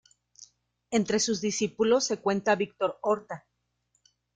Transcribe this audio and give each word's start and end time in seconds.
Entre 0.89 1.19
sus 1.19 1.41
discípulos 1.41 2.05
se 2.05 2.17
cuenta 2.19 2.55
Victor 2.55 2.97
Horta. 3.03 3.45